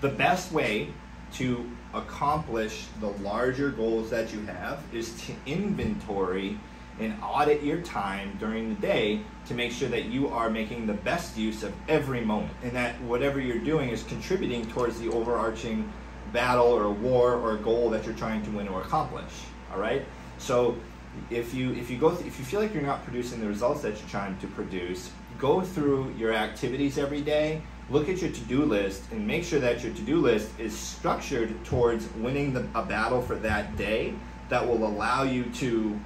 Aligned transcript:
the 0.00 0.08
best 0.08 0.52
way 0.52 0.88
to 1.34 1.70
accomplish 1.94 2.86
the 3.00 3.08
larger 3.08 3.70
goals 3.70 4.10
that 4.10 4.32
you 4.32 4.44
have 4.46 4.82
is 4.92 5.12
to 5.22 5.32
inventory 5.46 6.58
and 6.98 7.14
audit 7.22 7.62
your 7.62 7.80
time 7.82 8.36
during 8.38 8.74
the 8.74 8.80
day 8.80 9.20
to 9.46 9.54
make 9.54 9.70
sure 9.70 9.88
that 9.88 10.06
you 10.06 10.28
are 10.28 10.48
making 10.48 10.86
the 10.86 10.94
best 10.94 11.36
use 11.36 11.62
of 11.62 11.72
every 11.88 12.20
moment 12.20 12.52
and 12.62 12.72
that 12.72 13.00
whatever 13.02 13.40
you're 13.40 13.58
doing 13.58 13.90
is 13.90 14.02
contributing 14.04 14.64
towards 14.70 14.98
the 15.00 15.08
overarching 15.10 15.90
battle 16.32 16.66
or 16.66 16.90
war 16.90 17.34
or 17.34 17.56
goal 17.56 17.90
that 17.90 18.04
you're 18.04 18.14
trying 18.14 18.42
to 18.44 18.50
win 18.50 18.68
or 18.68 18.80
accomplish. 18.80 19.32
All 19.72 19.78
right? 19.78 20.04
So 20.38 20.76
if 21.30 21.54
you 21.54 21.72
if 21.72 21.90
you 21.90 21.98
go 21.98 22.10
th- 22.10 22.26
if 22.26 22.38
you 22.38 22.44
feel 22.44 22.60
like 22.60 22.72
you're 22.72 22.82
not 22.82 23.02
producing 23.04 23.40
the 23.40 23.46
results 23.46 23.82
that 23.82 23.98
you're 23.98 24.08
trying 24.08 24.36
to 24.38 24.46
produce 24.48 25.10
go 25.38 25.60
through 25.60 26.12
your 26.16 26.32
activities 26.32 26.98
every 26.98 27.20
day 27.20 27.60
look 27.90 28.08
at 28.08 28.20
your 28.20 28.30
to-do 28.30 28.64
list 28.64 29.02
and 29.12 29.26
make 29.26 29.44
sure 29.44 29.60
that 29.60 29.82
your 29.82 29.92
to-do 29.94 30.18
list 30.18 30.50
is 30.58 30.76
structured 30.76 31.64
towards 31.64 32.08
winning 32.14 32.52
the, 32.52 32.66
a 32.74 32.82
battle 32.82 33.22
for 33.22 33.36
that 33.36 33.76
day 33.76 34.12
that 34.48 34.66
will 34.66 34.86
allow 34.86 35.22
you 35.22 35.44
to 35.44 35.98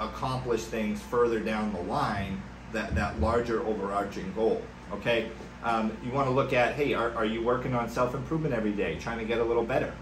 accomplish 0.00 0.62
things 0.64 1.00
further 1.02 1.40
down 1.40 1.72
the 1.72 1.80
line 1.82 2.42
that, 2.72 2.94
that 2.94 3.20
larger 3.20 3.66
overarching 3.66 4.32
goal 4.34 4.62
okay? 4.92 5.30
Um, 5.64 5.96
you 6.04 6.12
want 6.12 6.28
to 6.28 6.32
look 6.32 6.52
at 6.52 6.74
hey 6.74 6.94
are, 6.94 7.14
are 7.14 7.24
you 7.24 7.42
working 7.42 7.74
on 7.74 7.88
self-improvement 7.88 8.54
every 8.54 8.72
day 8.72 8.98
trying 8.98 9.18
to 9.18 9.24
get 9.24 9.38
a 9.38 9.44
little 9.44 9.64
better 9.64 9.92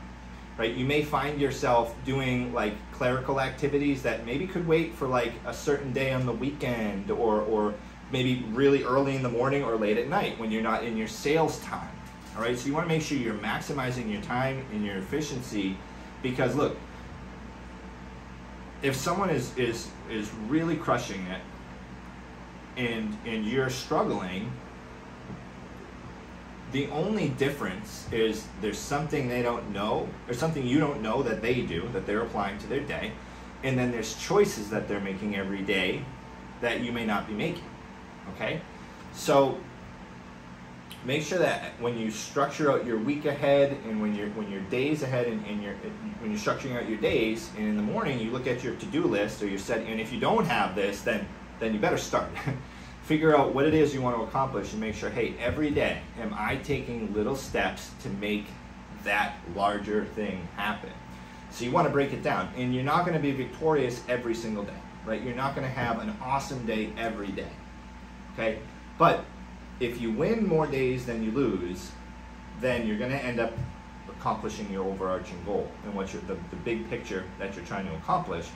right 0.59 0.75
you 0.75 0.85
may 0.85 1.03
find 1.03 1.41
yourself 1.41 1.95
doing 2.05 2.53
like 2.53 2.75
clerical 2.93 3.41
activities 3.41 4.03
that 4.03 4.25
maybe 4.25 4.47
could 4.47 4.67
wait 4.67 4.95
for 4.95 5.09
like 5.09 5.33
a 5.47 5.55
certain 5.55 5.93
day 5.93 6.13
on 6.13 6.27
the 6.27 6.33
weekend 6.33 7.11
or 7.11 7.41
or 7.43 7.75
maybe 8.15 8.45
really 8.53 8.85
early 8.85 9.17
in 9.17 9.23
the 9.23 9.29
morning 9.29 9.65
or 9.65 9.77
late 9.77 9.99
at 9.99 10.09
night 10.09 10.39
when 10.39 10.51
you're 10.51 10.63
not 10.63 10.85
in 10.85 10.97
your 10.97 11.09
sales 11.09 11.59
time. 11.61 11.89
All 12.37 12.43
right, 12.43 12.59
so 12.59 12.67
you 12.67 12.75
want 12.75 12.85
to 12.85 12.89
make 12.89 13.03
sure 13.03 13.17
you're 13.17 13.35
maximizing 13.35 14.11
your 14.11 14.23
time 14.23 14.65
and 14.73 14.85
your 14.85 14.97
efficiency 14.97 15.77
because 16.23 16.55
look, 16.55 16.77
if 18.83 18.95
someone 18.97 19.31
is 19.31 19.57
is 19.57 19.89
is 20.11 20.31
really 20.49 20.77
crushing 20.77 21.25
it 21.27 21.41
and 22.77 23.17
and 23.25 23.47
you're 23.47 23.71
struggling, 23.71 24.53
the 26.75 26.89
only 26.89 27.29
difference 27.29 28.09
is 28.11 28.47
there's 28.61 28.77
something 28.77 29.29
they 29.29 29.43
don't 29.43 29.71
know 29.71 30.09
or 30.27 30.35
something 30.35 30.67
you 30.67 30.81
don't 30.81 31.01
know 31.01 31.23
that 31.23 31.41
they 31.41 31.61
do 31.63 31.89
that 31.93 32.05
they're 32.05 32.23
applying 32.23 32.59
to 32.59 32.67
their 32.67 32.81
day 32.81 33.13
and 33.63 33.79
then 33.79 33.93
there's 33.93 34.17
choices 34.17 34.69
that 34.71 34.89
they're 34.89 35.01
making 35.01 35.37
every 35.37 35.63
day 35.63 36.05
that 36.61 36.81
you 36.81 36.91
may 36.91 37.07
not 37.07 37.29
be 37.29 37.33
making 37.33 37.63
Okay? 38.35 38.61
So 39.13 39.57
make 41.05 41.23
sure 41.23 41.39
that 41.39 41.81
when 41.81 41.97
you 41.97 42.11
structure 42.11 42.73
out 42.73 42.85
your 42.85 42.99
week 42.99 43.25
ahead 43.25 43.77
and 43.87 44.03
when 44.03 44.13
you're 44.17 44.31
when 44.31 44.51
your 44.51 44.63
days 44.63 45.05
ahead 45.05 45.29
and, 45.29 45.47
and 45.47 45.63
you're 45.63 45.75
when 46.21 46.31
you're 46.31 46.41
structuring 46.41 46.77
out 46.77 46.89
your 46.89 46.99
days 46.99 47.51
and 47.57 47.69
in 47.69 47.77
the 47.77 47.83
morning 47.83 48.19
you 48.19 48.31
look 48.31 48.49
at 48.49 48.65
your 48.65 48.75
to-do 48.77 49.05
list 49.05 49.43
or 49.43 49.47
your 49.47 49.59
set 49.59 49.81
and 49.87 50.01
if 50.01 50.13
you 50.13 50.19
don't 50.19 50.47
have 50.47 50.75
this 50.75 51.03
then 51.03 51.29
then 51.61 51.73
you 51.73 51.79
better 51.79 51.99
start 51.99 52.31
figure 53.05 53.37
out 53.37 53.55
what 53.55 53.67
it 53.67 53.75
is 53.75 53.95
you 53.95 54.01
want 54.01 54.17
to 54.17 54.23
accomplish 54.23 54.73
and 54.73 54.81
make 54.81 54.95
sure 54.95 55.11
hey 55.11 55.35
every 55.39 55.71
day 55.71 56.01
am 56.21 56.35
i 56.37 56.57
taking 56.57 57.13
little 57.15 57.37
steps 57.37 57.91
to 58.03 58.09
make 58.11 58.47
that 59.05 59.37
larger 59.55 60.05
thing 60.05 60.47
happen 60.57 60.91
so 61.51 61.65
you 61.65 61.71
want 61.71 61.87
to 61.87 61.93
break 61.93 62.13
it 62.13 62.23
down 62.23 62.49
and 62.57 62.75
you're 62.75 62.85
not 62.85 63.05
going 63.05 63.17
to 63.17 63.23
be 63.23 63.31
victorious 63.31 64.03
every 64.09 64.35
single 64.35 64.65
day 64.65 64.73
right 65.05 65.23
you're 65.23 65.35
not 65.35 65.55
going 65.55 65.67
to 65.67 65.73
have 65.73 66.01
an 66.01 66.17
awesome 66.23 66.65
day 66.67 66.91
every 66.97 67.29
day 67.29 67.51
Okay? 68.35 68.59
But 68.99 69.25
if 69.81 70.01
you 70.01 70.13
win 70.13 70.47
more 70.47 70.67
days 70.67 71.07
than 71.07 71.23
you 71.23 71.31
lose, 71.31 71.91
then 72.61 72.87
you're 72.87 72.99
going 72.99 73.11
to 73.11 73.25
end 73.25 73.41
up 73.41 73.53
accomplishing 74.09 74.71
your 74.73 74.85
overarching 74.85 75.43
goal 75.45 75.71
and 75.85 75.95
what 75.95 76.09
the, 76.09 76.19
the 76.51 76.57
big 76.65 76.89
picture 76.89 77.25
that 77.39 77.55
you're 77.57 77.65
trying 77.65 77.87
to 77.87 77.95
accomplish. 77.97 78.47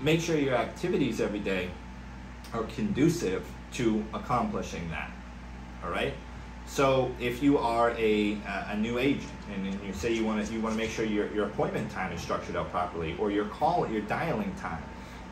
Make 0.00 0.20
sure 0.20 0.36
your 0.36 0.54
activities 0.54 1.20
every 1.20 1.40
day 1.40 1.70
are 2.52 2.64
conducive 2.64 3.46
to 3.74 4.04
accomplishing 4.14 4.88
that. 4.90 5.10
All 5.84 5.90
right? 5.90 6.14
So 6.66 7.10
if 7.18 7.42
you 7.42 7.58
are 7.58 7.90
a, 7.92 8.38
a 8.68 8.76
new 8.76 8.98
agent 8.98 9.30
and, 9.54 9.66
and 9.66 9.84
you 9.84 9.92
say 9.92 10.12
you 10.12 10.24
want 10.24 10.46
to 10.46 10.52
you 10.52 10.60
want 10.60 10.74
to 10.74 10.78
make 10.78 10.90
sure 10.90 11.04
your, 11.04 11.32
your 11.32 11.46
appointment 11.46 11.90
time 11.90 12.12
is 12.12 12.20
structured 12.20 12.56
out 12.56 12.70
properly 12.70 13.16
or 13.18 13.30
your 13.30 13.46
call 13.46 13.88
your 13.88 14.02
dialing 14.02 14.54
time, 14.56 14.82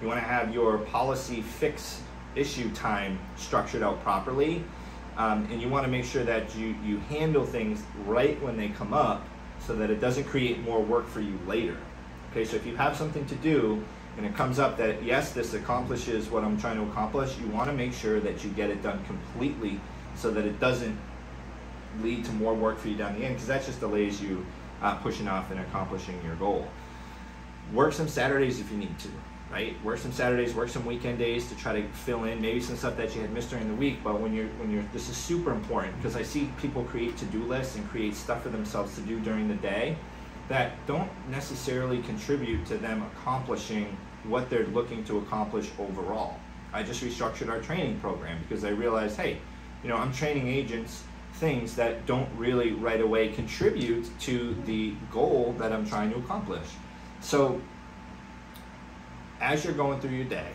you 0.00 0.06
want 0.06 0.18
to 0.18 0.24
have 0.26 0.54
your 0.54 0.78
policy 0.78 1.42
fix 1.42 2.00
issue 2.34 2.70
time 2.72 3.18
structured 3.36 3.82
out 3.82 4.02
properly. 4.02 4.64
Um, 5.16 5.48
and 5.50 5.62
you 5.62 5.68
want 5.68 5.84
to 5.84 5.90
make 5.90 6.04
sure 6.04 6.24
that 6.24 6.54
you, 6.56 6.74
you 6.84 6.98
handle 7.08 7.44
things 7.44 7.82
right 8.04 8.40
when 8.42 8.56
they 8.56 8.68
come 8.68 8.92
up 8.92 9.26
so 9.58 9.74
that 9.74 9.90
it 9.90 10.00
doesn't 10.00 10.24
create 10.24 10.60
more 10.60 10.82
work 10.82 11.08
for 11.08 11.20
you 11.20 11.38
later. 11.46 11.76
Okay, 12.30 12.44
so 12.44 12.56
if 12.56 12.66
you 12.66 12.76
have 12.76 12.96
something 12.96 13.24
to 13.26 13.34
do 13.36 13.82
and 14.16 14.24
it 14.24 14.34
comes 14.34 14.58
up 14.58 14.76
that 14.78 15.02
yes, 15.02 15.32
this 15.32 15.54
accomplishes 15.54 16.28
what 16.28 16.44
I'm 16.44 16.58
trying 16.58 16.76
to 16.76 16.90
accomplish, 16.90 17.36
you 17.38 17.48
want 17.48 17.68
to 17.68 17.76
make 17.76 17.92
sure 17.92 18.20
that 18.20 18.44
you 18.44 18.50
get 18.50 18.70
it 18.70 18.82
done 18.82 19.04
completely 19.04 19.80
so 20.14 20.30
that 20.30 20.44
it 20.44 20.58
doesn't 20.58 20.96
lead 22.02 22.24
to 22.24 22.32
more 22.32 22.54
work 22.54 22.78
for 22.78 22.88
you 22.88 22.96
down 22.96 23.18
the 23.18 23.24
end 23.24 23.34
because 23.34 23.48
that 23.48 23.64
just 23.64 23.80
delays 23.80 24.20
you 24.20 24.44
uh, 24.82 24.94
pushing 24.96 25.28
off 25.28 25.50
and 25.50 25.60
accomplishing 25.60 26.18
your 26.24 26.34
goal. 26.36 26.66
Work 27.72 27.92
some 27.92 28.08
Saturdays 28.08 28.60
if 28.60 28.70
you 28.70 28.78
need 28.78 28.98
to 29.00 29.08
right? 29.50 29.82
Work 29.84 29.98
some 29.98 30.12
Saturdays, 30.12 30.54
work 30.54 30.68
some 30.68 30.84
weekend 30.84 31.18
days 31.18 31.48
to 31.48 31.56
try 31.56 31.80
to 31.80 31.88
fill 31.88 32.24
in 32.24 32.40
maybe 32.40 32.60
some 32.60 32.76
stuff 32.76 32.96
that 32.96 33.14
you 33.14 33.20
had 33.20 33.32
missed 33.32 33.50
during 33.50 33.68
the 33.68 33.74
week. 33.74 33.98
But 34.02 34.20
when 34.20 34.34
you're 34.34 34.48
when 34.58 34.70
you're 34.70 34.84
this 34.92 35.08
is 35.08 35.16
super 35.16 35.52
important 35.52 35.96
because 35.96 36.16
I 36.16 36.22
see 36.22 36.50
people 36.60 36.84
create 36.84 37.16
to-do 37.18 37.42
lists 37.44 37.76
and 37.76 37.88
create 37.88 38.14
stuff 38.14 38.42
for 38.42 38.48
themselves 38.48 38.94
to 38.96 39.02
do 39.02 39.20
during 39.20 39.48
the 39.48 39.54
day 39.54 39.96
that 40.48 40.72
don't 40.86 41.10
necessarily 41.28 42.02
contribute 42.02 42.64
to 42.66 42.78
them 42.78 43.02
accomplishing 43.02 43.96
what 44.28 44.50
they're 44.50 44.66
looking 44.66 45.04
to 45.04 45.18
accomplish 45.18 45.70
overall. 45.78 46.38
I 46.72 46.82
just 46.82 47.02
restructured 47.02 47.48
our 47.48 47.60
training 47.60 48.00
program 48.00 48.38
because 48.46 48.64
I 48.64 48.70
realized, 48.70 49.16
hey, 49.16 49.38
you 49.82 49.88
know, 49.88 49.96
I'm 49.96 50.12
training 50.12 50.48
agents 50.48 51.04
things 51.34 51.76
that 51.76 52.06
don't 52.06 52.28
really 52.36 52.72
right 52.72 53.00
away 53.00 53.28
contribute 53.28 54.08
to 54.20 54.56
the 54.64 54.94
goal 55.12 55.54
that 55.58 55.72
I'm 55.72 55.86
trying 55.86 56.10
to 56.10 56.16
accomplish. 56.16 56.66
So 57.20 57.60
as 59.40 59.64
you're 59.64 59.74
going 59.74 60.00
through 60.00 60.16
your 60.16 60.24
day 60.24 60.48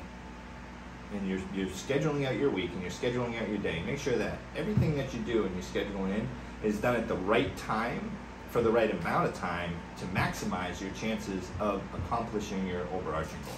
and 1.14 1.30
you're, 1.30 1.42
you're 1.54 1.68
scheduling 1.68 2.26
out 2.26 2.36
your 2.36 2.50
week 2.50 2.72
and 2.72 2.82
you're 2.82 2.92
scheduling 2.92 3.40
out 3.40 3.48
your 3.48 3.60
day, 3.60 3.82
make 3.84 4.00
sure 4.00 4.18
that 4.18 4.38
everything 4.56 4.96
that 4.98 5.14
you 5.14 5.20
do 5.22 5.46
and 5.46 5.54
you're 5.54 5.86
scheduling 5.86 6.16
in 6.16 6.28
is 6.64 6.80
done 6.80 6.96
at 6.96 7.08
the 7.08 7.16
right 7.16 7.56
time 7.58 8.12
for 8.52 8.62
the 8.62 8.70
right 8.70 8.92
amount 8.92 9.26
of 9.26 9.34
time 9.34 9.74
to 9.98 10.06
maximize 10.08 10.82
your 10.82 10.92
chances 10.92 11.50
of 11.62 11.82
accomplishing 11.94 12.68
your 12.68 12.86
overarching 12.94 13.40
goal. 13.46 13.56